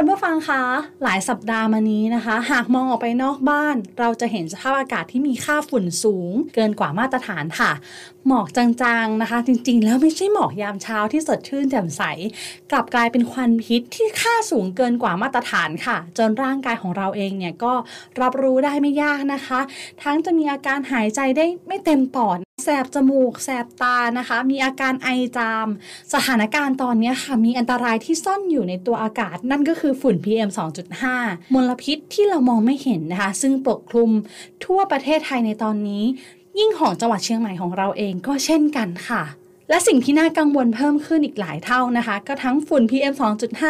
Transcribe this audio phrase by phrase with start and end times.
[0.00, 0.62] คุณผู้ฟังคะ
[1.04, 7.72] หลายสัปดาห์มานี้นะคะ หากมองออกไปนอกบ้าน เราจะเห็นสภาพอากาศที่มีค่าฝุ่นสูง เกินกว่ามาตรฐานค่ะ
[8.26, 12.02] หมอกจางๆนะคะ จริงๆ แล้วไม่ใช่หมอกยามเช้าที่สดชื่นแจ่มใส
[12.70, 17.72] กลับกลายเป็นควันพิษที่ค่าสูงเกินกว่ามาตรฐานค่ะ จนร่างกายของเราเองเนี่ยก็
[18.20, 19.60] รับรู้ได้ไม่ยากนะคะ
[20.02, 22.38] ทั้งจะมีอาการหายใจได้ไม่เต็มปอด
[22.68, 25.68] สบจมูก แสบตานะคะ มีอาการไอจาม
[26.14, 30.50] สถานการณ์ตอนนี้ค่ะ มีอันตรายที่ซ่อนอยู่ในตัวอากาศ นั่นก็คือฝุ่น PM
[31.00, 34.10] 2.5 มลพิษที่เรามองไม่เห็นนะคะ ซึ่งปกคลุม
[34.64, 36.04] ทั่วประเทศไทยในตอนนี้
[36.58, 39.22] ยิ่งของจังหวัดเชียงใหม่ของเราเองก็เช่นกันค่ะ
[39.68, 43.14] และสิ่งที่น่ากังวลเพิ่มขึ้นอีกหลายเท่านะคะ ก็ทั้งฝุ่น PM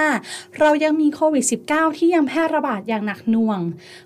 [0.01, 3.61] 2.5 เรายังมีโควิด -19 ที่ยังแพร่ระบาดอย่างหนักหน่วง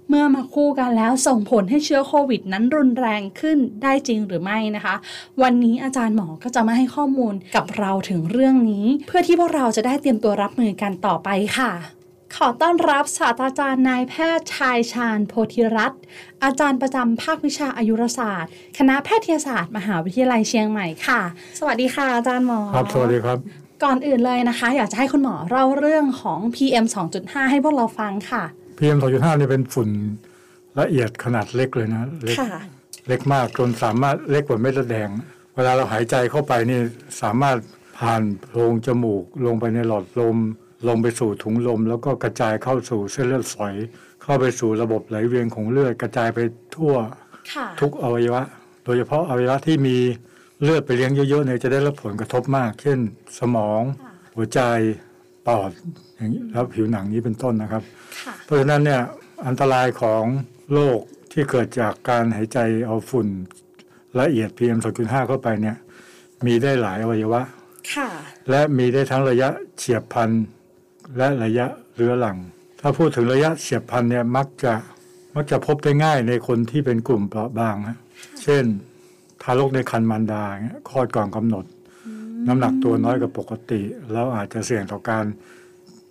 [0.09, 4.95] เมื่อมาคู่กันแล้วส่งผลให้เชื้อโควิด นั้นรุนแรงขึ้นได้จริงหรือไม่นะคะ
[5.43, 12.02] วันนี้อาจารย์หมอก็จะมาให้ข้อมูลกับเราถึงเรื่องนี้ เพื่อที่พวกเราจะได้เตรียมตัวรับมือกันต่อไปค่ะ
[12.37, 16.01] ขอต้อนรับศาสตราจารย์นายแพทย์ชายชาญโพธิรัตน์
[16.45, 21.21] อาจารย์ประจำภาควิชาอายุรศาสตร์ คณะแพทยศาสตร์ มหาวิทยาลัยเชียงใหม่ค่ะ
[21.59, 23.39] สวัสดีค่ะอาจารย์หมอครับสวัสดีครับ
[23.85, 26.85] ก่อนอื่นเลยนะคะ อยากจะให้คุณหมอเล่าเรื่องของ PM
[27.19, 28.45] 2.5 ให้พวกเราฟังค่ะ
[28.79, 29.89] PM 2.5นี่เป็นฝุ่น
[30.81, 32.63] ละเอียดขนาดเล็กเลยนะเล็กค่ะ
[33.09, 35.11] เล็กมากจนสามารถเล็กกว่าเม็ดเลือดแดง
[35.57, 36.81] เวลาเราหายใจเข้าไปนี่
[37.23, 37.57] สามารถ
[37.99, 40.37] ผ่านโพรงจมูกลงไปในหลอดลม
[40.89, 43.75] ลงไปสู่ถุงลม แล้วก็กระจายเข้าสู่เส้นเลือดฝอย
[44.23, 46.39] เข้าไปสู่ระบบไหลเวียนของเลือดกระจายไป
[46.77, 46.95] ทั่ว
[47.53, 48.43] ค่ะทุกอวัยวะ
[48.85, 49.97] โดยเฉพาะอวัยวะที่มี
[50.63, 52.99] เลือดไปเลี้ยงเยอะๆเนี่ยจะได้รับผลกระทบมาก เช่น
[53.39, 53.83] สมอง
[54.35, 54.61] หัวใจ
[55.47, 55.71] ปอด
[56.17, 57.83] อย่างนี้แล้วผิวหนังนี้เป็นต้นนะครับ
[58.21, 59.01] ค่ะเพราะฉะนั้นเนี่ย
[59.47, 60.25] อันตรายของ
[60.73, 61.01] โรค
[61.33, 63.27] ที่เกิดจากการหายใจเอาฝุ่น
[64.21, 65.77] ละเอียด PM 2.5 เข้าไปเนี่ย
[66.47, 67.43] มีได้หลายอวัยวะ
[67.95, 68.09] ค่ะ
[68.51, 70.31] และมีได้ทั้งระยะเฉียบพลัน
[71.17, 72.39] และระยะเรื้อรัง
[72.81, 74.73] ถ้าพูดถึงระยะเฉียบพลันเนี่ยมักจะ
[75.35, 77.99] มักจะพบได้ง่ายในคนที่เป็นกลุ่มเปราะบางนะ
[78.43, 78.65] เช่น
[79.43, 81.65] ทารกในครรภ์มารดาเงี้ยคลอดก่อนกำหนด
[82.47, 83.81] น้ำหนักตัวน้อยกว่าปกติ
[84.13, 85.25] แล้วอาจจะเสี่ยงต่อการ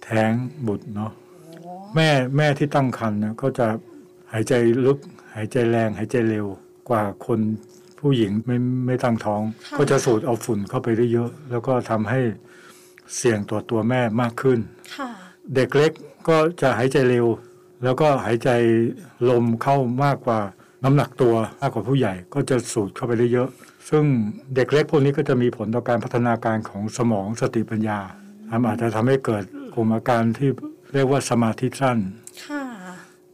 [0.03, 0.31] แท้ง
[0.67, 1.11] บุตรเนาะ
[1.95, 3.67] แม่แม่ที่ตั้งครรภ์เนี่ยก็จะ
[4.31, 4.53] หายใจ
[4.85, 4.97] ลึก
[5.35, 6.47] หายใจแรง หายใจเร็ว
[6.89, 7.39] กว่าคน
[7.99, 9.41] ผู้หญิงไม่ไม่ตั้งท้อง
[9.77, 12.19] ก็จะสูดเอาฝุ่นเข้าไปได้เยอะ แล้วก็ทำให้
[13.17, 14.59] เสี่ยงต่อตัวแม่มากขึ้น
[14.97, 15.09] ค่ะ
[15.55, 15.91] เด็กเล็ก
[16.27, 17.27] ก็จะหายใจเร็ว
[17.83, 18.49] แล้วก็หายใจ
[19.29, 20.39] ลมเข้ามากกว่า
[20.83, 23.49] น้ำหนักตัวมากกว่าผู้ใหญ่ก็จะสูดเข้าไปได้เยอะ
[23.89, 24.03] ซึ่ง
[24.55, 27.99] เด็กเล็กพวกนี้ก็จะมีผลต่อการพัฒนาการของสมองสติปัญญา
[28.49, 29.43] ทำอาจจะทำให้เกิด
[29.73, 30.49] กลุ่มอาการที่
[30.93, 31.97] เรียกว่าสมาธิสั้น
[32.45, 32.63] ค่ะ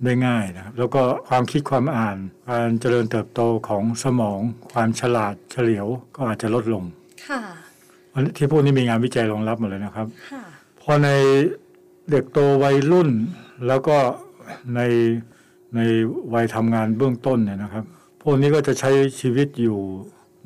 [0.04, 2.18] ได้ง่ายนะครับแล้วก็ความคิดความอ่าน
[2.50, 4.40] การเจริญเติบโตของสมอง
[4.74, 6.84] ความฉลาดเฉลียวก็อาจจะลดลง
[7.28, 7.42] ค่ะ
[8.18, 10.44] อันนี้ที่พวกนี้มีงานวิจัยรองรับหมดเลยนะครับค่ะ
[10.82, 11.10] พอใน
[12.12, 13.10] เด็กโตวัยรุ่น
[13.68, 13.98] แล้วก็
[14.76, 14.82] ใน
[15.76, 15.80] ใน
[16.34, 17.84] วัยทำงานเบื้องต้นเนี่ยนะครับ
[18.24, 19.80] พวกนี้ก็จะใช้ชีวิตอยู่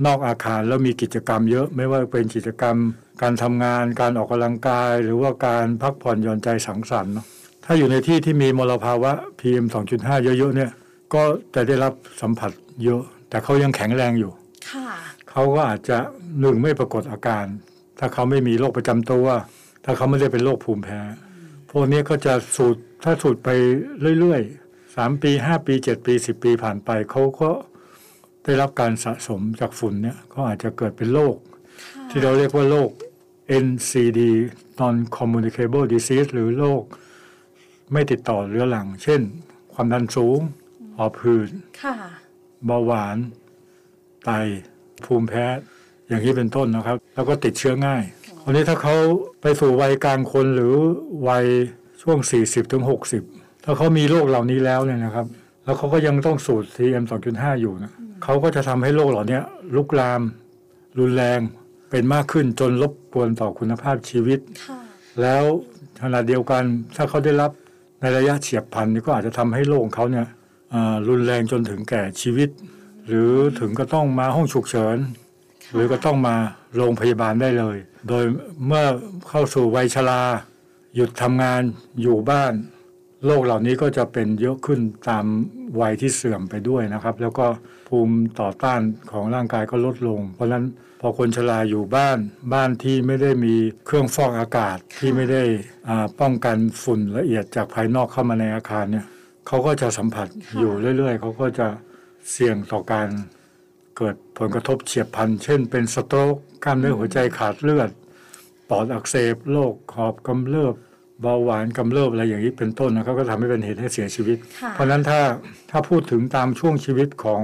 [0.05, 2.75] นอกอาคารแล้วมีกิจกรรมเยอะไม่ว่าเป็นกิจกรรม
[3.21, 7.25] การทำงาน การออกกำลังกาย หรือว่าการพักผ่อนหย่อนใจสังสรรค์เนอะ
[7.65, 9.65] ถ้าอยู่ในที่ที่มีมลภาวะ PM
[9.95, 10.71] 2.5 เยอะๆเนี่ย
[11.13, 11.23] ก็
[11.55, 12.51] จะได้รับสัมผัส
[12.83, 14.40] เยอะ แต่เขายังแข็งแรงอยู่ค่ะ
[15.31, 15.97] เขาก็อาจจะ
[16.39, 17.45] หนึ่งไม่ปรากฏอาการ
[17.99, 19.27] ถ้าเขาไม่มีโรคประจำตัว
[19.85, 20.99] ถ้าเขาไม่ได้เป็นโรคภูมิแพ้
[21.71, 23.49] พวกนี้ก็จะสูดถ้าสูดไป
[24.19, 27.49] เรื่อยๆสามปีห้าปีเจ็ดปีสิบปีผ่านไปเขาก็
[28.43, 31.35] ได้รับการสะสมจากฝุ่นเนี่ยก็อาจจะเกิดเป็นโรค
[32.09, 32.91] ที่เราเรียกว่าโรค
[33.65, 34.19] NCD
[34.79, 36.83] non communicable disease หรือโรค
[37.91, 39.21] ไม่ติดต่อเรื้อรัง เช่น
[39.73, 40.39] ความดันสูง
[40.97, 41.49] หอบหืด
[41.81, 41.95] ค่ะ
[42.65, 43.17] เบาหวาน
[44.25, 44.31] ไต
[45.05, 45.45] ภูมิแพ้
[46.07, 48.03] อย่างนี้เป็นต้นนะครับ แล้วก็ติดเชื้อง่าย
[48.45, 48.95] วันนี้ถ้าเขา
[49.41, 50.73] ไปสู่วัยกลางคนหรือ
[51.29, 51.45] วัย
[52.01, 52.83] ช่วง 40ถึง
[53.23, 55.25] 60 ถ้าเขามีโรคเหล่านี้แล้วเนี่ยนะครับ
[55.63, 57.03] แล้วเขาก็ยังต้องสูด PM
[57.33, 57.91] 2.5 อยู่นะ
[58.23, 59.39] เขาก็จะทำให้โรคเหล่านี้
[59.75, 60.21] ลุกลาม
[60.99, 61.39] รุนแรง
[61.89, 64.79] เป็นมากขึ้นจนรบกวนต่อคุณภาพชีวิตค่ะ
[65.21, 65.43] แล้ว
[66.03, 66.63] ขณะเดียวกัน
[66.95, 67.51] ถ้าเขาได้รับ
[68.01, 70.25] ในระยะเฉียบพลันนี่ก็อาจจะทำให้โรคของเขาเนี่ย
[70.73, 72.49] อ่ารุนแรงจนถึงแก่ชีวิต
[73.07, 74.97] หรือถึงก็ต้องมาห้องฉุกเฉิน
[75.73, 76.35] หรือก็ต้องมา
[76.75, 77.77] โรงพยาบาลได้เลย
[78.07, 78.23] โดย
[78.65, 78.85] เมื่อ
[79.29, 80.21] เข้าสู่วัยชรา
[80.95, 81.61] หยุดทำงาน
[82.01, 82.53] อยู่บ้าน
[83.25, 85.25] โรคเหล่านี้ก็จะเป็นเยอะขึ้นตาม
[85.81, 87.45] วัยที่เสื่อมไปด้วยนะครับ แล้วก็
[87.87, 88.81] ภูมิต่อต้าน
[89.11, 90.65] ของร่างกายก็ลดลง เพราะฉะนั้น
[91.01, 92.17] พอคนชราอยู่บ้าน
[92.53, 93.53] บ้านที่ไม่ได้มี
[93.85, 95.43] เครื่องฟอกอากาศที่ไม่ได้
[95.89, 99.05] อ่าป้องกันฝุ่นละเอียดจากภายนอกเข้ามาในอาคารเนี่ย
[99.47, 100.27] เขาก็จะสัมผัส
[100.57, 101.67] อยู่เรื่อย ๆเขาก็จะ
[102.31, 103.09] เสี่ยงต่อการ
[103.97, 107.89] เกิดผลกระทบเฉียบพลัน เช่นเป็นสโตรกกล้ามเนื้อหัวใจขาดเลือด
[108.69, 110.75] ปอดอักเสบโรคหอบกำเริบ
[111.21, 115.19] เบาหวานกำเริบอะไรอย่างนี้เป็นต้นนะครับก็ทำให้เป็นเหตุให้เสียชีวิตค่ะเพราะฉะนั้นถ้า
[115.71, 117.43] ถ้าพูดถึงตามช่วงชีวิตของ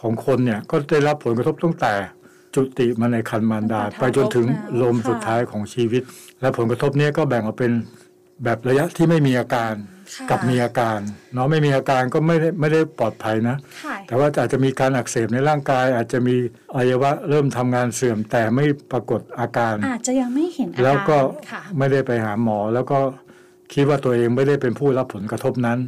[0.00, 1.92] ของคนเนี่ยก็ได้รับผลกระทบตั้งแต่
[2.54, 4.46] จุติมาในคันมารดา ไปจนถึง
[4.82, 6.02] ลมสุดท้ายของชีวิต
[6.40, 7.72] และผลกระทบเนี้ก็แบ่งออกเป็น
[8.44, 9.74] แบบระยะที่ไม่มีอาการ
[10.16, 10.98] ค่ะกับมีอาการ
[11.34, 16.34] เนาะไม่มีอาการก็ไม่ได้ไม่ได้ปลอดภัยนะค่ะแต่ว่าอาจจะมีการอักเสบในร่างกาย อาจจะมี
[16.74, 21.18] อวัยวะเริ่มทำงานเสื่อมแต่ไม่ปรากฏอาการ อาจจะยังไม่เห็นอาการแล้วก็
[21.50, 22.98] ค่ะไม่ได้ไปหาหมอ แล้วก็
[23.72, 25.78] คิดว่าตัวเองไม่ได้เป็นผู้รับผลกระทบนั้น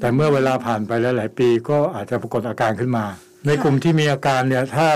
[0.00, 3.04] แต่เมื่อเวลาผ่านไปหลาย ๆ ปีก็อาจจะปรากฏอาการขึ้นมา
[3.46, 4.88] ในกลุ่มที่มีอาการเนี่ยถ้า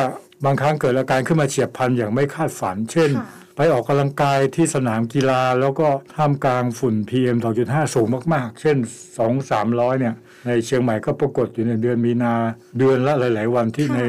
[0.44, 3.26] บางครั้งเกิดอาการขึ้นมาเฉียบพลันอย่างไม่คาดฝัน เช่นค่ะ
[3.56, 7.36] ไปออกกำลังกายที่สนามกีฬาแล้วก็ท่ามกลางฝุ่น PM
[7.66, 8.76] 2.5 สูงมากๆ เช่น
[9.16, 10.14] 2 300 เนี่ย
[10.46, 12.34] ในเชียงใหม่ก็ปรากฏอยู่ในเดือนมีนา
[12.78, 14.00] เดือนละหลาย ๆ วันที่ใน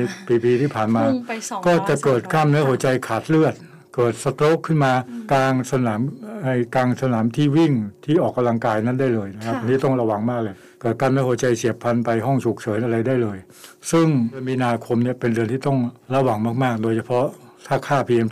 [0.43, 3.53] ปีๆที่ผ่านมาพุ่งไปสองก็จะเกิดร้อยกล้ามเนื้อหัวใจขาดเลือด
[3.95, 4.91] เกิดสโตรกขึ้นมา
[5.31, 6.01] กลางสนาม
[6.43, 7.73] ไอ้กลางสนามที่วิ่ง
[8.05, 13.37] ที่ออกกำลังกายนั้นได้เลยนะครับอันนี้ต้องระวังมากเลย เกิดกล้ามเนื้อหัวใจเฉียบพลันไปห้องฉุกเฉินอะไรได้เลย
[13.91, 15.77] ซึ่งเดือนมีนาคมเนี่ยเป็นเดือนที่ต้อง
[16.15, 17.25] ระวังมาก ๆ โดยเฉพาะ
[17.67, 18.27] ถ้าค่า PM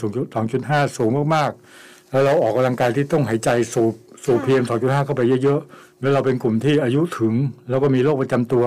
[0.45, 3.94] 2.5สูงมากๆ แล้วเราออกกำลังกายที่ต้องหายใจสูบ
[4.25, 7.33] สูบ PM 2.5เข้าไปเยอะๆ แล้วเราเป็นกลุ่มที่อายุถึง
[7.69, 8.66] แล้วก็มีโรคประจำตัว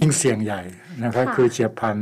[0.00, 0.62] ยิ่งเสี่ยงใหญ่
[1.04, 1.96] นะครับคือเฉียบพลัน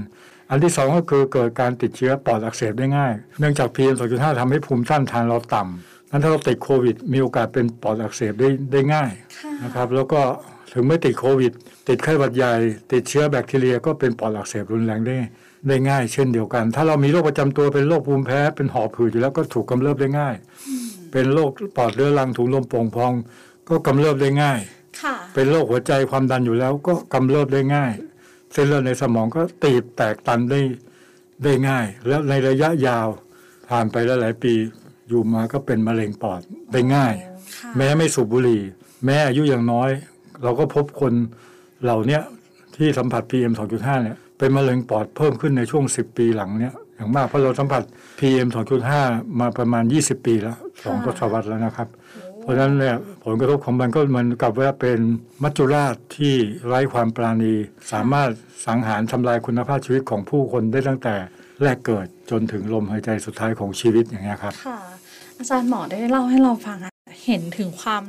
[0.51, 10.21] อันที่สองก็คือเกิดการติดเชื้อปอดอักเสบได้ง่าย เนื่องจาก PM 2.5ทำให้ภูมิต้านทานเราต่ำนั้นถ้าเราติดโควิด มีโอกาสเป็นปอดอักเสบได้ได้ง่ายค่ะนะครับ แล้วก็
[10.73, 11.53] ถึงไม่ติดโควิด
[11.89, 12.53] ติดไข้หวัดใหญ่
[12.93, 15.17] ติดเชื้อแบคทีเรียก็เป็นปอดอักเสบรุนแรงได้
[15.67, 20.35] ได้ง่าย เช่นเดียวกัน ถ้าเรามีโรคประจำตัวเป็นโรคภูมิแพ้เป็นหอบหืดอยู่แล้วก็ถูกกำเริบได้ง่าย
[21.13, 23.13] เป็นโรคปอดเรื้อรังถุงลมโป่งพอง
[23.69, 24.61] ก็กำเริบได้ง่าย
[25.03, 27.93] ค่ะเป็นโรคหัวใจความดันอยู่แล้วก็กำเริบได้ง่าย
[28.53, 30.61] เส้นเลือดในสมองก็ตีบแตกตันได้
[31.45, 33.09] ได้ง่าย แล้วในระยะยาว
[33.69, 34.53] ผ่านไปหลายๆปี
[35.09, 36.41] อยู่มาก็เป็นมะเร็งปอด
[36.73, 37.15] ได้ง่าย
[37.57, 38.63] ค่ะแม้ไม่สูบบุหรี่
[39.05, 39.91] แม้อายุอย่างน้อย
[40.43, 41.13] เราก็พบคน
[41.83, 42.23] เหล่าเนี้ย
[42.77, 47.83] ที่สัมผัส PM 2.5เนี่ย เป็นมะเร็งปอดเพิ่มขึ้นในช่วง 10 ปีหลังเนี่ยอย่างมากเพราะเราสัมผัส
[48.19, 48.49] PM
[48.95, 51.89] 2.5 มาประมาณ 20 ปีแล้วสองทศวรรษแล้วนะครับ
[52.41, 54.99] เพราะฉะนั้นเนี่ยผลกระทบของมันก็เหมือนกับว่าเป็น
[55.43, 56.35] มัจจุราชที่
[56.67, 57.55] ไร้ความปราณี
[57.93, 58.31] สามารถ
[58.67, 61.15] สังหารทำลายคุณภาพชีวิตของผู้คนได้ตั้งแต่
[61.63, 64.79] แรกเกิดจนถึงลมหายใจสุดท้ายของชีวิตอย่างเงี้ยครับค่ะ
[65.39, 66.93] อาจารย์หมอได้เล่าให้เราฟังอะ
[67.29, 68.03] เห็นถึงความ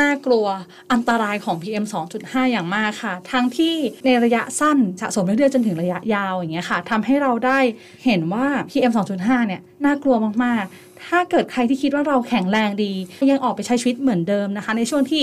[0.00, 0.46] น่ากลัว
[0.92, 1.84] อันตรายของ PM
[2.18, 3.74] 2.5 อย่างมากค่ะ ทั้งที่
[4.06, 7.58] ในระยะสั้นสะสมเรื่อยๆจนถึงระยะยาวอย่างเงี้ยค่ะทำให้เราได้
[8.04, 12.92] เห็นว่า PM 2.5 เนี่ยน่ากลัวมากๆ ถ้าเกิดใครที่คิดว่าเราแข็งแรงดี
[13.30, 15.22] ยังออกไปใช้ชีวิตเหมือนเดิมนะคะ ในช่วงที่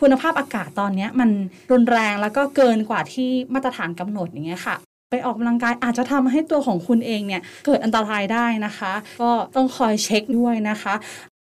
[0.00, 1.30] คุณภาพอากาศตอนเนี้ยมัน
[1.70, 4.76] รุนแรงแล้วก็เกินกว่าที่มาตรฐานกำหนดอย่างเงี้ยค่ะ
[5.10, 8.92] ไปออกกำลังกายอาจจะทำให้ตัวของคุณเองเนี่ยเกิดอันตรายได้นะคะ
[9.22, 10.94] ก็ต้องคอยเช็คด้วยนะคะ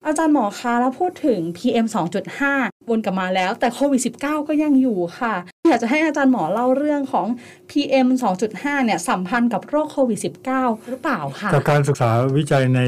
[0.06, 1.86] อาจารย์หมอคะแล้วพูดถึง PM
[2.38, 5.34] 2.5 วนกลับมาแล้ว แต่โควิด -19 ก็ยังอยู่ค่ะ
[5.68, 7.26] อยากจะให้อาจารย์หมอเล่าเรื่องของ
[7.70, 8.08] PM
[8.46, 10.20] 2.5 เนี่ยสัมพันธ์กับโรคโควิด
[10.52, 12.80] -19 หรือเปล่าค่ะจากการศึกษาวิจัยใน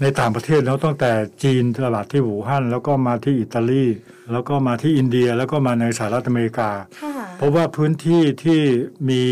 [0.00, 3.84] ในต่างประเทศแล้วตั้งแต่จีนตลาดที่หูฮั่น แล้วก็มาที่อิตาลี
[4.32, 6.70] แล้วก็มาที่อินเดียแล้วก็มาในสหรัฐอเมริกา
[7.02, 8.60] ค่ะเพราะว่าพื้นที่ที่
[9.08, 9.22] มี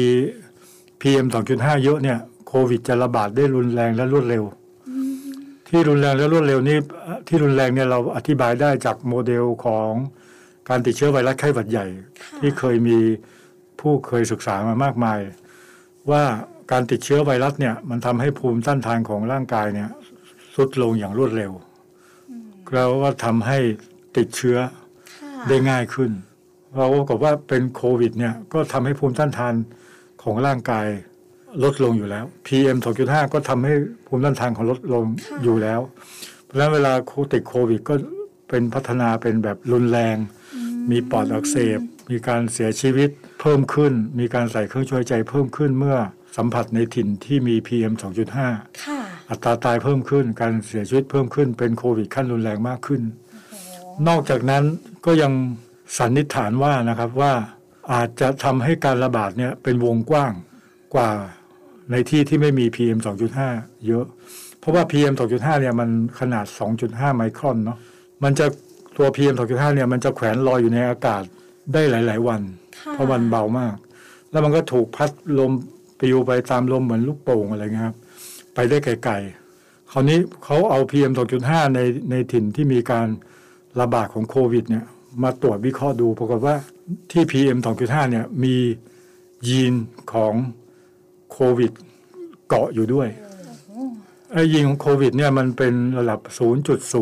[1.00, 4.45] PM 2.5 เยอะเนี่ยโควิดจะระบาดได้รุนแรงและรวดเร็ว
[5.68, 6.76] ที่รุนแรงและรวดเร็วนี้
[7.28, 9.90] ที่รุนแรงเนี่ยเราอธิบายได้จากโมเดลของ
[10.68, 11.87] การติดเชื้อไวรัสไข้หวัดใหญ่
[12.40, 12.99] ที่เคยมี
[13.80, 15.21] ผู้เคยศึกษามามากมาย
[16.11, 16.23] ว่า
[16.73, 19.88] การติดเชื้อไวรัสเนี่ยมันทำให้ภูมิต้านทานของร่างกายเนี่ย
[20.54, 21.52] ทรุดลงอย่างรวดเร็ว
[22.75, 23.59] แล้วก็ทำให้
[24.16, 24.59] ติดเชื้อ
[25.21, 26.11] ค่ะได้ง่ายขึ้น
[26.76, 29.54] เราก็บอกว่าเป็นโควิดเนี่ยก็ทำให้ภูมิต้านทาน
[30.23, 30.87] ของร่างกาย
[31.62, 33.75] ลดลงอยู่แล้ว PM 2.5 ก็ทำให้
[34.06, 35.80] ภูมิต้านทานของลดลงค่ะอยู่แล้ว
[36.44, 36.92] เพราะฉะนั้นเวลา
[37.32, 37.94] ติดโควิดก็
[38.49, 40.16] เป็นพัฒนาเป็นแบบรุนแรง
[40.90, 41.80] มีปอดอักเสบ
[42.11, 45.96] มีการเสียชีวิตเพิ่มขึ้น มีการใส่เครื่องช่วยใจเพิ่มขึ้นเมื่อ
[46.37, 47.92] สัมผัสในถิ่นที่มี PM
[48.38, 53.02] 2.5ค่ะอัตราตายเพิ่มขึ้น การเสียชีวิตเพิ่มขึ้น เป็นโควิดขั้นรุนแรงมากขึ้น
[54.08, 54.64] นอกจากนั้น
[55.06, 55.32] ก็ยัง
[55.99, 57.32] สันนิษฐานว่านะครับว่า
[57.92, 60.32] อาจจะทำให้การระบาดเนี่ยเป็นวงกว้าง
[60.94, 61.11] กว่า
[61.91, 62.99] ในที่ที่ไม่มี PM
[63.43, 64.05] 2.5 เยอะ
[64.59, 65.88] เพราะว่า PM 2.5 เนี่ยมัน
[66.21, 66.47] ขนาด
[66.81, 67.79] 2.5 ไมครอนเนาะ
[68.25, 68.47] มันจะ
[68.97, 71.23] ตัว PM 2.5 เนี่ยมันจะแขวนลอยอยู่ในอากาศ
[71.73, 72.41] ได้หลาย ๆ วัน
[72.79, 73.76] ค่ะเพราะมันเบามาก
[74.31, 75.53] แล้วมันก็ถูกพัดลม
[76.00, 77.97] ปลิวไปตามลมเหมือนลูกโป่งอะไรเงี้ยครับ
[78.55, 81.12] ไปได้ไกลๆคราวนี้เขาเอา PM
[81.45, 83.09] 2.5 ในในถิ่นที่มีการ
[83.81, 84.85] ระบาดของโควิด เนี่ย
[85.23, 86.55] มาตรวจวิเคราะห์ดูปรากฏว่า
[87.12, 88.57] ที่ PM 2.5 เนี่ยมี
[89.49, 89.75] ยีน
[90.12, 90.35] ของ
[91.35, 91.73] โควิด
[92.49, 93.09] เกาะอยู่ด้วย
[94.33, 96.21] ไอ้ยีนของโควิด เนี่ยมันเป็นระดับ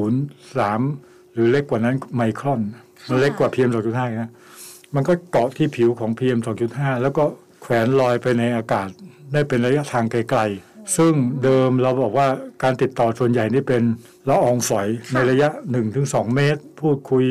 [0.07, 2.61] 0.03 หรือเล็กกว่านั้นไมครอน
[3.09, 4.31] มันเล็กกว่า PM 2.5นะ
[4.95, 6.39] มันก็เกาะที่ผิวของ PM
[6.71, 7.25] 2.5 แล้วก็
[7.63, 8.89] แขวนลอยไปในอากาศ
[9.33, 11.13] ได้เป็นระยะทางไกลๆ ซึ่ง
[11.43, 12.29] เดิมเราบอกว่า
[12.63, 13.83] การติดต่อส่วนใหญ่นี่เป็น
[14.29, 15.49] ละอองฝอยในระยะ
[15.93, 17.25] 1-2 เมตร พูดคุย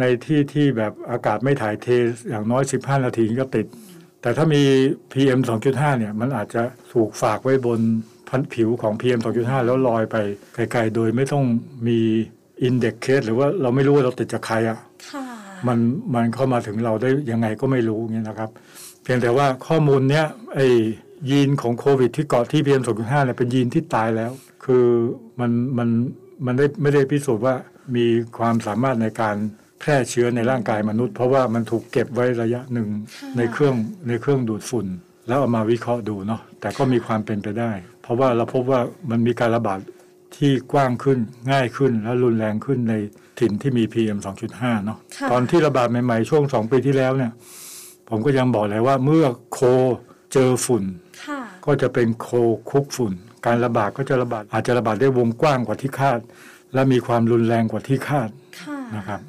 [0.00, 1.86] ในที่ที่แบบอากาศไม่ถ่ายเท
[2.28, 3.66] อย่างน้อย 15 นาทีก็ติด
[4.22, 4.62] แต่ถ้ามี
[5.12, 6.62] PM 2.5 เนี่ย มันอาจจะ
[6.92, 7.80] ถูกฝากไว้บน
[8.28, 10.16] พันผิวของ PM 2.5 แล้วลอยไป
[10.54, 11.44] ไกลๆ โดยไม่ต้อง
[11.86, 11.98] มี
[12.62, 14.78] อินเด็กเคสหรือว่าเราไม่รู้ว่าเราติดจากใครอะ
[15.10, 15.24] ค่ะ
[15.66, 15.78] มัน
[16.14, 18.50] มันเข้ามาถึงเราได้ยังไงก็ไม่รู้เงี้ยนะครับ
[19.02, 20.68] เพียงแต่ว่าข้อมูลเนี้ยไอ้
[21.30, 24.32] ยีนของโควิด ที่เกาะที่ PM 2.5 เนี่ยเป็นยีนที่ตายแล้ว
[24.64, 24.86] คือ
[25.40, 25.88] มันมัน
[26.46, 27.54] มันได้ไม่ได้พิสูจน์ว่า
[27.96, 28.06] มี
[28.38, 29.36] ความสามารถในการ
[29.82, 32.88] แพร่เชื้อในร่างกายมนุษย์ เพราะว่ามันถูกเก็บไว้ระยะหนึ่ง
[33.36, 33.74] ในเครื่อง
[34.08, 34.86] ในเครื่องดูดฝุ่น
[35.28, 37.72] แล้วเอามาวิเคราะห์ดูเนาะแต่ก็มีความเป็นไปได้
[38.02, 39.80] เพราะว่าเราพบว่ามันมีการระบาด
[40.36, 41.18] ที่กว้างขึ้น
[41.50, 42.94] ง่ายขึ้นและรุนแรงขึ้นใน
[43.40, 44.18] ถิ่นที่มี PM
[44.52, 47.32] 2.5 เนาะค่ะตอนที่ระบาดใหม่ๆ ช่วงสองปีที่แล้วเนี่ย
[48.08, 49.60] ผมก็ยังบอกเลยว่าเมื่อโค
[50.32, 50.84] เจอฝุ่น
[51.26, 52.28] ค่ะก็จะเป็นโค
[52.70, 53.12] คุกฝุ่น
[53.46, 56.20] การระบาดก็จะระบาดอาจจะระบาดได้วงกว้างกว่าที่คาด
[56.74, 59.20] และมีความรุนแรงกว่าที่คาดค่ะนะครับ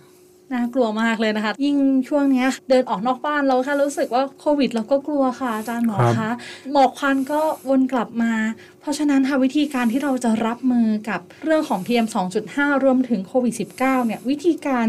[0.53, 6.31] น่ากลัวมากเลยนะคะ ยิ่งช่วงเนี้ยเดินออกนอกบ้านเราแค่รู้สึกว่าโควิดเราก็กลัวค่ะอาจารย์หมอครับคะ
[6.71, 8.33] หมอกควันก็วนกลับมา
[8.81, 12.07] เพราะฉะนั้นค่ะวิธีการที่เราจะรับมือกับเรื่องของ PM
[12.45, 14.87] 2.5 รวมถึงโควิด -19 เนี่ยวิธีการ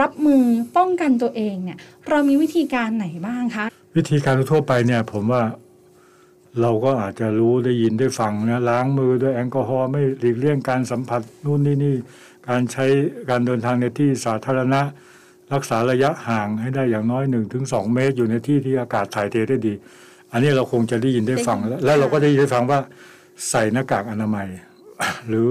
[0.00, 0.42] รับมือ
[0.76, 1.78] ป้องกันตัวเองเนี่ย
[2.08, 3.64] เรามีวิธีการไหนบ้างคะ
[3.96, 5.42] วิธีการทั่วไปเนี่ยผมว่า
[6.60, 11.94] เราก็อาจจะรู้ได้ยินได้ฟังนะล้างมือด้วยแอลกอฮอล์ไม่หลีกเลี่ยงการสัมผัสนู่นนี่นี่
[12.48, 12.86] การใช้
[13.30, 14.80] การเดินทางในที่สาธารณะ
[15.52, 19.74] รักษาระยะห่างให้ได้อย่างน้อย1นถึงสเมตร อยู่ในที่ที่อากาศถ่ายเทได้ดี
[20.32, 22.80] อันนี้เราคงจะได้ยินได้ฟังแล้วและเราก็ได้ยินได้ฟังว่า
[23.50, 24.48] ใส่หน้ากากอนามัย
[25.28, 25.48] หรือ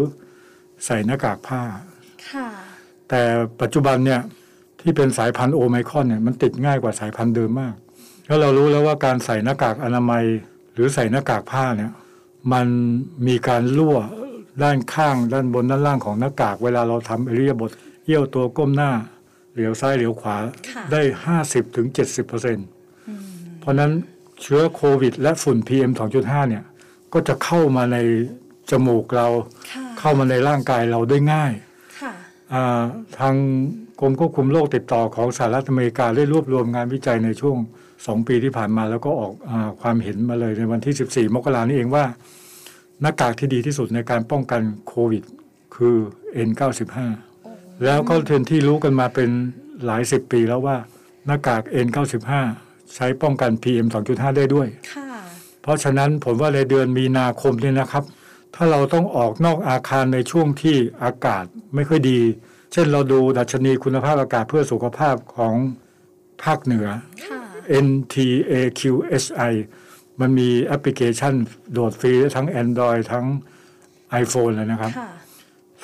[0.86, 1.62] ใส่หน้ากากผ้า
[2.30, 2.48] ค่ะ
[3.10, 3.22] แต่
[3.62, 4.22] ปัจจุบันเนี่ย
[4.82, 7.76] ที่เป็นสายพันธุ์โอไมครอนเนี่ยมันติดง่ายกว่าสายพันธุ์เดิมมาก
[8.28, 10.24] แล้วเรารู้แล้วว่าการใส่หน้ากากอนามัย
[10.74, 11.92] หรือใส่หน้ากากผ้าเนี่ย
[12.54, 12.68] มัน
[13.28, 13.98] มีการรั่ว
[14.64, 17.72] ด้านข้างด้านบนด้านล่างของหน้ากาก เวลาเราทำอริยบท
[18.06, 18.92] เอี้ยวตัวก้มหน้า
[19.54, 20.38] เหลียวซ้ายเหลียวขวา
[20.70, 21.02] ค่ะได้
[21.38, 22.68] 50ถึง70เปอร์เซ็นต์
[23.60, 23.92] เพราะนั้น
[24.42, 25.92] เชื้อโควิด และฝุ่น PM
[26.22, 26.64] 2.5 เนี่ย
[27.14, 27.98] ก็จะเข้ามาใน
[28.72, 29.28] จมูกเรา
[29.72, 31.54] ค่ะเข้ามาในร่างกายเราได้ง่าย
[32.02, 32.12] ค่ะ
[32.54, 32.82] อ่า
[33.20, 33.36] ทาง
[34.00, 37.58] กรมควบคุมโรคติดต่อของสหรัฐอเมริกาได้รวบรวมงานวิจัยในช่วง
[37.92, 42.06] 2 ปีที่ผ่านมาแล้วก็ออกอาความเห็นมาเลยในวันที่ 14 มกรานี่เองว่า
[43.02, 45.24] หน้ากากที่ดีที่สุดในการป้องกันโควิด
[45.76, 45.96] คือ
[46.48, 46.98] N95
[47.84, 49.30] แล้วก็เทรนที่รู้กันมาเป็น
[49.86, 50.78] หลายสิบปีแล้วว่า
[51.26, 52.32] หน้ากาก N95
[52.96, 55.08] ใช้ป้องกัน PM 2.5 ได้ด้วยค่ะ
[55.62, 58.04] เพราะฉะนั้นผมว่าในเดือนมีนาคมเนี่ยนะครับ
[58.56, 62.20] ถ้าเราต้องออกนอกอาคารในช่วงที่อากาศไม่ค่อยดี
[62.72, 65.54] เช่นเราดูดัชนีคุณภาพอากาศเพื่อสุขภาพของ
[66.44, 66.88] ภาคเหนือ
[67.26, 67.42] ค่ะ
[67.86, 69.54] NTAQSI
[70.22, 71.34] มันมีแอปพลิเคชัน
[71.72, 73.26] โหลดฟรีได้ทั้ง Android ทั้ง
[74.24, 75.12] iPhone เลยนะครับค่ะ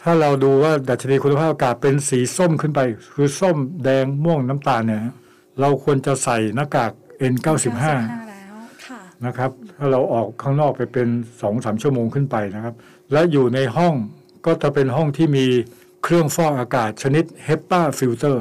[0.01, 2.79] ถ้าเราดูว่าดัชนีคุณภาพอากาศเป็นสีส้มขึ้นไป
[3.13, 5.01] คือส้มแดงม่วงน้ำตาลเนี่ย
[5.59, 6.91] เราควรจะใส่หน้ากาก
[7.33, 7.83] N95
[8.27, 8.55] แล้ว
[8.87, 11.07] ค่ะนะครับ ถ้าเราออกข้างนอกไปเป็น
[11.41, 12.75] สองสามชั่วโมงขึ้นไปนะครับ
[13.11, 13.93] และอยู่ในห้อง
[14.45, 15.45] ก็จะเป็นห้องที่มี
[16.03, 18.37] เครื่องฟอกอากาศชนิด HEPA filter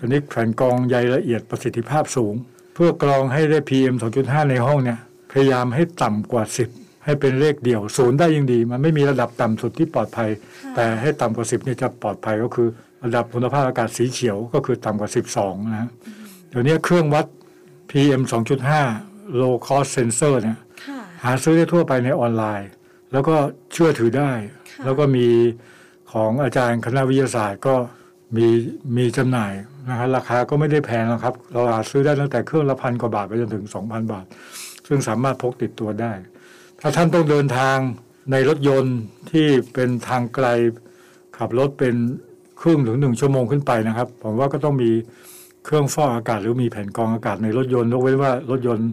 [0.00, 2.34] ชนิดแผ่นกรองใยละเอียดประสิทธิภาพสูง
[2.74, 4.98] เพื่อกรองให้ได้ PM 2.5 ในห้องเนี่ย
[5.30, 10.28] พยายามให้ต่ำกว่า 10 ให้เป็นเลขเดี่ยวศูนย์ได้ยิ่งดี มันไม่มีระดับต่ำสุดที่ปลอดภัย
[10.64, 12.68] ค่ะแต่ให้ต่ำกว่า 10เนี่ยจะปลอดภัยก็คือ
[13.04, 15.90] ระดับคุณภาพอากาศสีเขียวก็คือต่ำกว่า 12 นะฮะ
[16.50, 17.26] เดี๋ยวนี้เครื่องวัด
[17.90, 18.22] PM
[18.80, 22.70] 2.5 low cost sensor เนี่ยค่ะหาซื้อได้ทั่วไปในออนไลน์
[23.12, 23.36] แล้วก็
[23.72, 24.30] เชื่อถือได้
[24.70, 25.26] ค่ะแล้วก็มี
[26.12, 27.74] ของอาจารย์คณะวิทยาศาสตร์ก็
[28.36, 28.46] มี
[28.96, 29.52] มีจำหน่าย
[29.88, 34.26] นะฮะราคาก็ไม่ได้แพงหรอกครับ เราหาซื้อได้ตั้งแต่เครื่องละพันกว่าบาทไปจนถึง 2,000 บาท
[34.86, 36.12] ซึ่งสามารถพกติดตัวได้
[36.80, 37.76] ถ้าท่านต้องเดินทาง
[38.32, 38.96] ในรถยนต์
[39.30, 40.46] ที่เป็นทางไกล
[41.38, 41.94] ขับรถเป็น
[42.60, 44.90] ครึ่งถึงหนึ่งชั่วโมงขึ้นไปนะครับ ผมว่าก็ต้องมี
[45.64, 48.90] เครื่องฟอกอากาศหรือมีแผ่นกรองอากาศในรถยนต์ยกเว้นว่ารถยนต์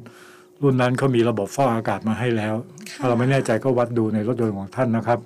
[0.62, 2.56] รุ่นนั้นเขามีระบบฟอกอากาศมาให้แล้ว
[2.92, 5.20] ค่ะถ้าเราไม่แน่ใจก็วัดดูในรถยนต์ของท่านนะครับ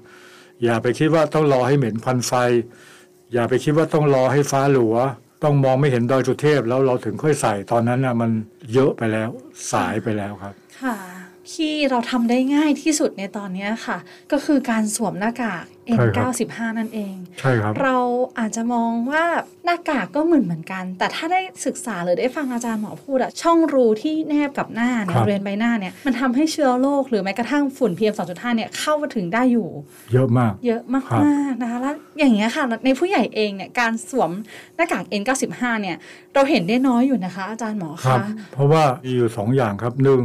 [0.63, 2.33] อย่าไปคิดว่าต้องรอให้เหม็นควันไฟ
[3.33, 4.95] อย่าไปคิดว่าต้องรอให้ฟ้าหลัว
[5.43, 8.31] ต้องมองไม่เห็นดอยสุเทพแล้วเราถึงค่อยใส่ตอนนั้นนะมัน
[8.73, 9.29] เยอะไปแล้ว
[9.71, 10.95] สายไปแล้วครับ ค่ะ
[11.53, 13.97] ที่เราทำได้ง่ายที่สุดในตอนเนี้ยค่ะ
[14.31, 17.97] ก็คือการสวมหน้ากากใช่ครับ N95 นั่นเอง ใช่ครับ เรา
[18.39, 19.23] อาจจะมองว่า
[19.65, 29.69] หน้ากากก็เหมือนเหมือนกัน แต่ถ้าได้ศึกษาหรือได้ฟังอาจารย์หมอพูดอะช่องรูที่แนบกับหน้าเนี่คยรับบริเวณใบหน้าเนี่ยมันทำให้เชื้อโรคหรือแม้กระทั่งฝุ่น PM 2.5เนี่ยเข้ามาถึงได้อยู่
[30.13, 34.31] เยอะมาก เยอะมากครับๆนะคะแล้วอย่างเงี้ยค่ะ ในผู้ใหญ่เองเนี่ยการสวม
[34.75, 35.97] หน้ากาก N95 เนี่ย
[36.33, 38.19] เราเห็นได้น้อยอยู่นะคะ อาจารย์หมอครัคะบ
[38.53, 40.21] เพราะว่ามีอยู่สองอย่างครับหนึ่ง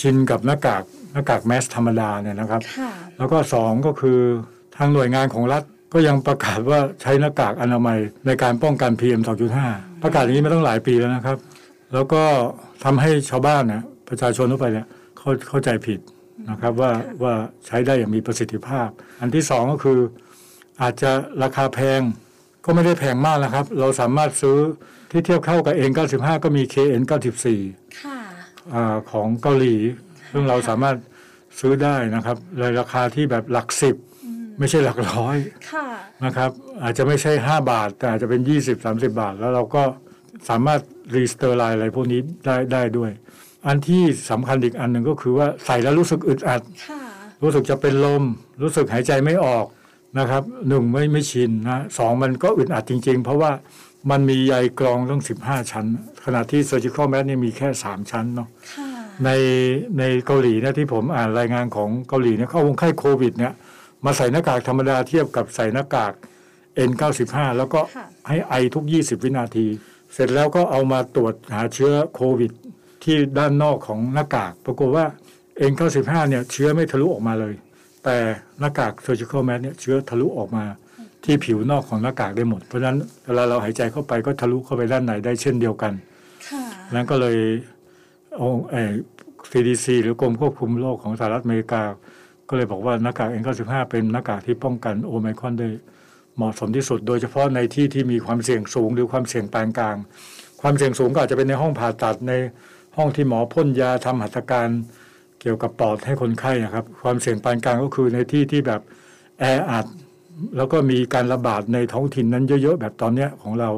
[0.00, 0.82] ชินกับหน้ากาก
[1.12, 4.18] หน้ากากแมสธรรมดาเนี่ยนะครับค่ะแล้วก็สองก็คือ
[4.76, 9.20] ทางหน่วยงานของรัฐก็ยังประกาศว่าใช้หน้ากากอนามัยในการป้องกัน PM
[9.62, 11.38] 2.5 ประกาศอย่างนี้มาตั้งหลายปีแล้วนะครับ
[11.92, 12.22] แล้วก็
[12.84, 14.86] ทำให้ชาวบ้านนะประชาชนทั่วไปเนี่ย
[15.18, 16.00] เข้าเข้าใจผิด
[16.50, 16.90] นะครับว่า
[17.22, 17.34] ว่า
[17.66, 18.88] ใช้ได้อย่างมีประสิทธิภาพ
[19.20, 19.98] อันที่สองก็คือ
[20.82, 21.10] อาจจะ
[21.42, 22.00] ราคาแพง
[22.64, 24.58] ก็ไม่ได้แพงมากนะครับ เราสามารถซื้อ
[25.10, 27.46] ที่เทียบเข้ากับ N95 ก็มี KN94
[28.00, 28.18] ค่ะ
[28.72, 29.76] อาของเกาหลี
[30.32, 30.96] ซึ่งเราสามารถ
[31.60, 33.96] ซื้อได้นะครับในราคาที่แบบหลักสิบ
[34.58, 35.36] ไม่ใช่หลักร้อย
[35.72, 35.86] ค่ะ
[36.24, 36.50] นะครับ
[36.82, 39.82] อาจจะไม่ใช่5บาท แต่อาจจะเป็น20 30บาท แล้วเราก็
[40.48, 40.80] สามารถ
[41.14, 43.10] re-sterilize อะไรพวกนี้ได้ได้ด้วย
[43.66, 47.00] อันที่สำคัญอีกอันหนึ่งก็คือว่าใส่แล้วรู้สึกอึดอัดค่ะ
[47.42, 48.22] รู้สึกจะเป็นลม
[48.62, 49.66] รู้สึกหายใจไม่ออก
[50.18, 53.50] นะครับหนึ่งไม่ไม่ชินนะสองมันก็อึดอัดจริง ๆ เพราะว่า
[54.10, 55.86] มันมีใยกรองตั้ง15ชั้น
[56.24, 58.88] ขณะที่ surgical mask เนี่ยมีแค่3ชั้นเนาะค่ะ
[59.24, 59.30] ใน
[59.98, 63.52] ในเกาหลีเนี่ยที่ผมอ่านรายงานของเกาหลีเนี่ยเขาเอาคนไข้โควิดเนี่ย
[64.04, 66.12] มาใส่หน้ากากธรรมดาเทียบกับใส่หน้ากาก
[66.90, 69.66] N95 แล้วก็ค่ะให้ไอทุก 20 วินาที
[70.12, 72.52] เสร็จแล้วก็เอามาตรวจหาเชื้อโควิด
[73.04, 75.04] ที่ด้านนอกของหน้ากาก ปรากฏว่า
[75.70, 77.54] N95 เนี่ยเชื้อไม่ทะลุออกมาเลย
[78.04, 78.16] แต่
[78.60, 80.64] หน้ากาก surgical mask เนี่ยเชื้อทะลุออกมา
[81.24, 85.92] ที่ผิวนอกของหน้ากากได้หมด เพราะฉะนั้นเวลาเราหายใจเข้าไปก็ทะลุเข้าไปด้านในได้เช่นเดียวกัน
[86.48, 86.62] ค่ะ
[86.94, 87.36] นั้นก็เลย
[88.40, 88.92] องค์เอ่อ
[89.50, 91.82] CDC หรือกรมควบคุมโรคของสหรัฐอเมริกา
[92.48, 95.68] ก็เลยบอกว่าหน้ากาก N95 เป็นหน้ากากที่ป้องกันโอไมครอนได้
[96.36, 99.96] เหมาะสมที่สุด โดยเฉพาะในที่ที่มีความเสี่ยงสูงหรือความเสี่ยงปานกลาง
[100.60, 102.32] ความเสี่ยงสูงก็อาจจะเป็นในห้องผ่าตัดใน
[102.96, 104.68] ห้องที่หมอพ่นยาทำหัตถการ
[105.40, 108.80] เกี่ยวกับปอดให้คนไข้นะครับ ความเสี่ยงปานกลางก็คือในที่ที่แบบ
[109.40, 109.86] แออัด
[110.56, 113.70] แล้วก็มีการระบาดในท้องถิ่นนั้นเยอะๆ แบบตอนเนี้ยของเรา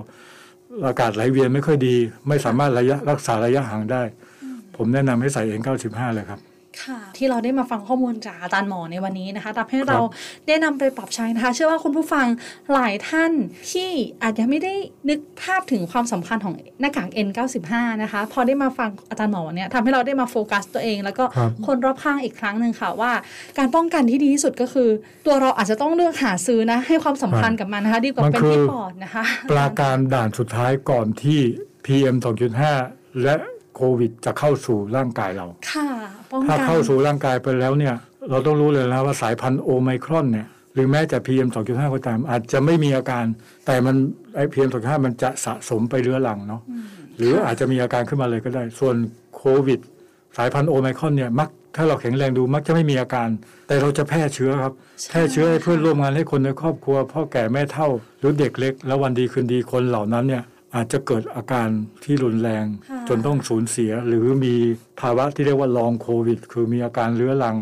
[0.86, 1.94] อากาศไหลเวียนไม่ค่อยดี
[2.28, 4.02] ไม่สามารถระยะรักษาระยะห่างได้
[4.76, 6.55] ผมแนะนำให้ใส่ N95 เลยครับค่ะ
[7.16, 9.98] ที่เราได้มาฟังข้อมูลจากอาจารย์หมอในวันนี้นะคะทำให้เรา
[10.46, 12.26] ได้นำไปปรับใช้นะคะ เชื่อว่าคุณผู้ฟัง
[12.72, 13.32] หลายท่าน
[13.72, 13.90] ที่
[14.22, 14.72] อาจจะไม่ได้
[15.08, 23.12] นึกภาพถึงความสำคัญของหน้ากาก N95 นะคะ พอได้มาฟังอาจารย์หมอวันเนี้ยทำให้เราได้มาโฟกัสตัวเอง แล้วก็ครับคนรอบข้างอีกครั้งหนึ่งค่ะว่า
[23.58, 24.88] การป้องกันที่ดีที่สุดก็คือ
[25.26, 31.40] ตัวเราอาจจะต้องเลือกหาซื้อนะให้ความสำคัญกับมันนะคะดีกว่ามันเป็นคือที่ปอดนะคะปราการด่านสุดท้ายก่อนที่
[31.84, 32.16] PM
[32.68, 33.36] 2.5 และ
[33.76, 35.86] โควิดจะเข้าสู่ร่างกายเรา ค่ะ
[36.30, 37.94] ป้องถ้ากันเข้าสู่ร่างกายไปแล้วเนี่ย
[38.30, 43.24] เราต้องรู้เลยนะว่าสายพันธุ์โอไมครอนเนี่ยหรือแม้แต่ PM 2.5 ก็ตาม อาจจะไม่มีอาการ
[43.66, 43.96] แต่มัน
[44.34, 46.62] ไอ PM 2.5 มันจะสะสมไปเรื้อรังเนาะ
[47.16, 48.96] หรืออาจจะมีอาการขึ้นมาเลยก็ได้ ส่วน
[49.36, 49.80] โควิด
[50.36, 53.28] สายพันธุ์โอไมครอนเนี่ยมักถ้าเราแข็งแรงดูมักจะไม่มีอาการ
[53.66, 54.72] แต่เราจะแพร่เชื้อครับ
[55.10, 60.42] แพร่เชื้อให้เพื่อนร่วมงานให้คนในครอบครัว พ่อแก่แม่เฒ่าหรือเด็กเล็ก แล้ววันดีคืนดีคนเหล่านั้นเนี่ย
[60.76, 61.68] อาจจะเกิดอาการ
[62.04, 64.54] ที่รุนแรงค่ะจนต้องสูญเสีย หรือมี
[65.00, 67.56] ภาวะที่เรียกว่าลองโควิด คือมีอาการเรื้อรัง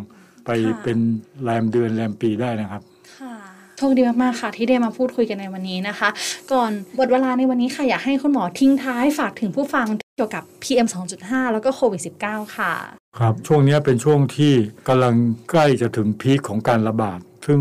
[0.47, 0.51] ไป
[0.83, 0.99] เป็น
[1.43, 2.83] แรมเดือนแรมปีได้นะครับ
[3.21, 3.35] ค่ะ
[3.77, 6.09] โชคดีมาก ๆ ค่ะ ที่ได้มาพูดคุยกันในวันนี้นะคะ
[6.53, 10.87] ก่อนหมดเวลาในวันนี้ค่ะ อยากให้คุณหมอทิ้งท้ายฝากถึงผู้ฟังเกี่ยวกับ PM
[11.21, 12.73] 2.5 แล้วก็โควิด -19 ค่ะ
[13.19, 14.53] ครับ ช่วงนี้เป็นช่วงที่
[14.89, 15.15] กำลัง
[15.51, 17.61] ใกล้จะถึงพีคของการระบาด ซึ่ง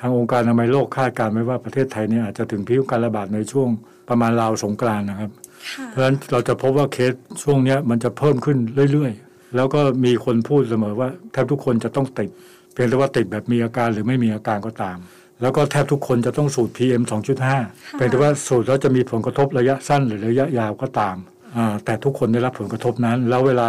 [0.00, 3.68] ทางองค์การอนามัยโลกคาดการณ์ไว้ว่าประเทศไทยเนี่ยอาจจะถึงพีคของการระบาดในช่วง
[4.12, 5.30] ประมาณราวสงกรานต์นะครับ
[5.72, 8.58] ค่ะเพราะฉะนั้นเราจะพบว่าเคสช่วงเนี้ยมันจะเพิ่มขึ้น
[8.92, 12.30] เรื่อยๆ แล้วก็มีคนพูดเสมอว่าแทบทุกคนจะต้องติด
[12.72, 14.98] เพียงแต่ว่าติดแบบมีอาการหรือไม่มีอาการก็ตาม
[15.42, 17.02] แล้วก็แทบทุกคนจะต้องสูด PM
[17.50, 21.16] 2.5 เพียงแต่ว่าสูดแล้วจะมีผลกระทบระยะสั้นหรือระยะยาวก็ตาม
[21.56, 23.68] อ่าแต่ทุกคนได้รับผลกระทบนั้น แล้วเวลา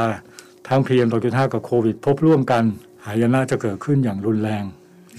[0.70, 2.64] ทั้ง PM 2.5 กับโควิด พบร่วมกัน
[3.06, 4.64] หายนะจะเกิดขึ้นอย่างรุนแรง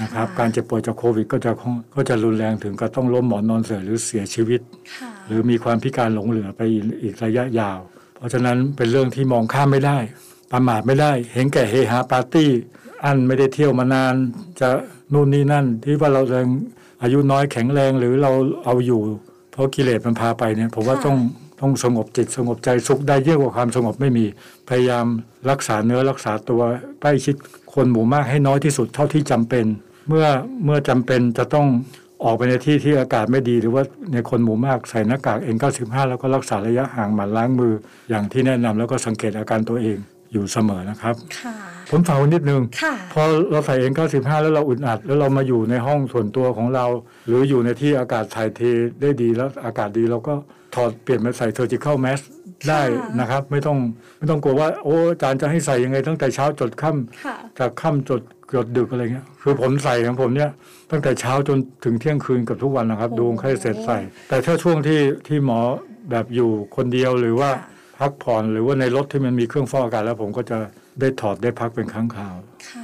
[0.03, 1.53] นะครับค่ะการเจ็บป่วยจากโควิดก็จะ
[1.97, 4.61] ก็จะรุนแรงถึงกับต้องล้มหมอนนอนเสือหรือเสียชีวิต
[5.01, 6.61] ค่ะหรือมีความพิการหลงเหลือไป
[7.03, 7.79] อีกระยะยาว
[8.17, 9.99] เพราะฉะนั้นเป็นเรื่องที่มองข้ามไม่ได้
[10.53, 12.51] ประมาทไม่ได้ เห็นแก่เฮฮาปาร์ตี้
[13.05, 14.15] อันไม่ได้เที่ยวมานาน
[14.61, 14.69] จะ
[15.13, 16.49] นู่นนี่นั่น ที่ว่าเราเรง
[17.03, 18.33] อายุน้อยแข็งแรงหรือเรา
[18.65, 19.01] เอาอยู่
[19.53, 21.17] เพราะกิเลสมันพาไปเนี่ยผมว่าค่ะต้อง
[21.61, 24.25] ต้องสงบจิตสงบใจสุขได้เยอะกว่าความสงบไม่มี
[24.69, 25.07] พยายาม
[25.51, 26.63] รักษาเนื้อรักษาตัว
[27.01, 27.37] ใกล้ชิด
[27.75, 29.65] คนหมู่มากให้น้อยที่สุดเท่าที่จำเป็น
[30.09, 30.27] เมื่อ
[30.65, 31.67] เมื่อจำเป็นจะต้อง
[32.25, 33.83] ออกไปในที่ที่อากาศไม่ดี หรือว่า
[34.13, 37.73] ในคนหมู่มากใส่หน้ากาก N95 แล้วก็รักษาระยะห่างหมั่นล้างมือ
[38.11, 39.99] อย่างที่แนะนำแล้วก็สังเกตอาการตัวเอง
[40.33, 41.55] อยู่เสมอนะครับค่ะ
[41.91, 46.87] ผมฝากไว้นิดนึงค่ะพอเราใส่ N95 แล้วเราอึดอัด แล้วเรามาอยู่ในห้องส่วนตัวของเรา
[47.27, 48.61] หรืออยู่ในที่อากาศถ่ายเท
[49.01, 50.35] ได้ดีแล้วอากาศดีเราก็
[50.75, 52.25] ถอดเปลี่ยนมาใส่ surgical mask
[52.69, 52.83] ได้
[53.21, 53.79] นะครับ ไม่ต้อง
[54.19, 58.23] ไม่ต้องกลัวว่าโอ้อาจารย์จะให้ใส่ยังไง ตั้งแต่เช้าจดค่ำค่ะจากค่ำจด
[58.55, 60.51] จดดึกอะไรเงี้ยคือผมใส่ของผมเนี่ย
[60.91, 63.99] ตั้งแต่เช้าจนถึงเที่ยงคืนกับทุกวันนะครับโอ้ดูคนไข้เสร็จใส่
[64.29, 65.59] แต่ถ้าช่วงที่ที่หมอ
[66.11, 70.59] แบบอยู่คนเดียวหรือว่าค่ะพักผ่อนหรือว่าในรถที่มันมีเครื่องฟอกอากาศแล้วผมก็จะ
[71.01, 72.35] ได้ถอดได้พักเป็นครั้งคราว
[72.69, 72.84] ค่ะ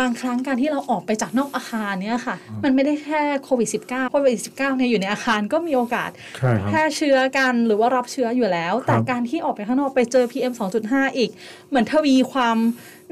[0.00, 10.52] บางครั้งการที่เราออกไปจากนอกอาคารเนี่ยค่ะ มันไม่ได้แค่โควิด -19 โควิด -19 เนี่ยอยู่ในอาคารก็มีโอกาสใช่ครับแพร่เชื้อกันหรือว่ารับเชื้ออยู่แล้วครับแต่การที่ออกไปข้างนอกไปเจอ PM
[10.84, 11.30] 2.5 อีก
[11.68, 12.56] เหมือนทวีความ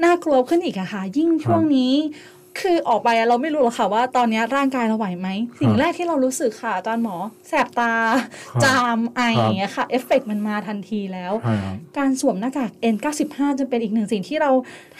[0.03, 1.93] น่ากลัวขึ้นอีกอะค่ะ ยิ่งช่วงนี้
[2.61, 7.15] คือออกไปอะเราไม่รู้หรอกค่ะว่าตอนนี้ร่างกายเราไหวไหม สิ่งแรกที่เรารู้สึกค่ะอาจารย์หมอ
[7.47, 7.93] แสบตา
[8.49, 14.51] ครับจามไอครับอย่างเงี้ยค่ะเอฟเฟกต์มันมาทันทีแล้วใช่ครับการสวมหน้ากาก N95 จะเป็นอีกหนึ่งสิ่งที่เรา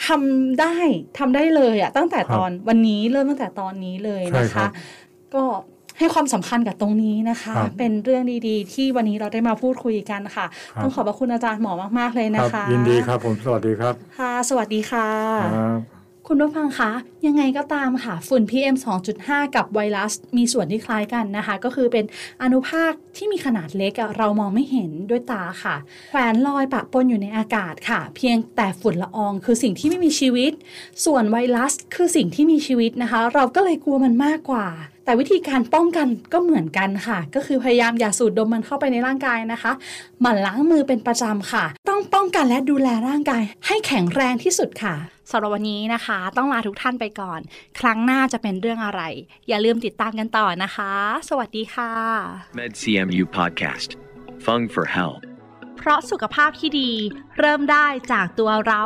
[0.07, 0.75] ทำได้
[1.19, 4.71] ทำได้เลยอะตั้งแต่ครับตอนวันนี้เริ่มตั้งแต่ตอนนี้เลยใช่นะครัคะบ
[5.35, 5.43] ก็
[5.99, 15.94] ให้ความสำคัญกับตรงนี้นะคะครับเป็นเรื่องดีๆ ที่วันนี้เราได้มาพูดคุยกันค่ะครับต้องขอบพระคุณอาจารย์หมอมากๆเลยคนะรับคะ ยินดีครับผมสวัสดีครับ ค่ะ สวัสดีค่ะ
[16.29, 16.91] คุณผู้ฟังคะ
[17.27, 18.75] ยังไงก็ตามค่ะ ฝุ่น PM
[19.15, 22.05] 2.5 กับไวรัส มีส่วนที่คล้ายกันนะคะ ก็คือเป็น
[22.43, 25.75] อนุภาคที่มีขนาดเล็กอะเรามองไม่เห็นด้วยตาค่ะ
[26.09, 30.51] แขวนลอยปะปนอยู่ในอากาศค่ะ เพียงแต่ฝุ่นละอองคือสิ่งที่ไม่มีชีวิต
[31.05, 34.67] ส่วนไวรัสคือสิ่งที่มีชีวิตนะคะ เราก็เลยกลัวมันมากกว่า
[35.05, 39.71] แต่วิธีการป้องกันก็เหมือนกันค่ะ ก็คือพยายามอย่าสูดดมมันเข้าไปในร่างกายนะคะ
[40.21, 44.95] หมั่นล้างมือเป็นประจำค่ะ ต้องป้องกันและดูแลร่างกาย ให้แข็งแรงที่สุดค่ะ
[45.31, 47.39] สำหรับวันนี้นะคะ ต้องลาทุกท่านไปก่อน
[47.79, 49.01] ครั้งหน้าจะเป็นเรื่องอะไร
[49.47, 50.93] อย่าลืมติดตามกันต่อนะคะ
[51.29, 51.91] สวัสดีค่ะ
[52.57, 53.89] MedCMU Podcast.
[54.45, 55.13] Fung for Hell.
[55.77, 56.91] เพราะสุขภาพที่ดี
[57.39, 58.83] เริ่มได้จากตัวเรา